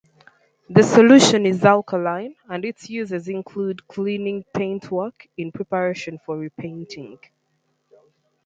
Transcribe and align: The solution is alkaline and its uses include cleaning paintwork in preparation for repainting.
The 0.67 0.81
solution 0.81 1.45
is 1.45 1.63
alkaline 1.63 2.33
and 2.49 2.65
its 2.65 2.89
uses 2.89 3.27
include 3.27 3.87
cleaning 3.87 4.43
paintwork 4.51 5.27
in 5.37 5.51
preparation 5.51 6.17
for 6.25 6.39
repainting. 6.39 7.19